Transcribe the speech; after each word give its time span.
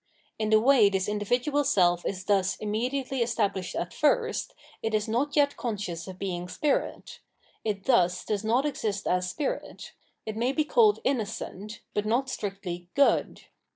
In 0.39 0.49
the 0.49 0.59
way 0.59 0.89
this 0.89 1.07
individual 1.07 1.63
seH 1.63 2.03
is 2.07 2.23
thus 2.25 2.55
immediately 2.55 3.21
established 3.21 3.75
at 3.75 3.93
first, 3.93 4.55
it 4.81 4.95
is 4.95 5.07
not 5.07 5.35
yet 5.35 5.55
conscious 5.57 6.07
of 6.07 6.17
being 6.17 6.47
Spirit; 6.49 7.19
it 7.63 7.83
thus 7.85 8.25
does 8.25 8.43
not 8.43 8.65
exist 8.65 9.05
as 9.05 9.29
Spirit; 9.29 9.93
it 10.25 10.35
may 10.35 10.53
be 10.53 10.65
called 10.65 11.01
"innocent," 11.03 11.81
but 11.93 12.07
not 12.07 12.31
strictly 12.31 12.89
"good." 12.95 13.41